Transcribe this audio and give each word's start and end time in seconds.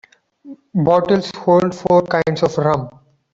Bottles 0.73 1.29
hold 1.35 1.75
four 1.75 2.01
kinds 2.01 2.41
of 2.41 2.57
rum. 2.57 2.89